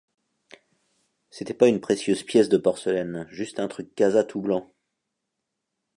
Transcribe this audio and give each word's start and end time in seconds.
C’était 1.29 1.53
pas 1.53 1.67
une 1.67 1.79
précieuse 1.79 2.23
pièce 2.23 2.49
de 2.49 2.57
porcelaine, 2.57 3.27
juste 3.29 3.59
un 3.59 3.67
truc 3.67 3.93
Casa 3.93 4.23
tout 4.23 4.41
blanc. 4.41 4.73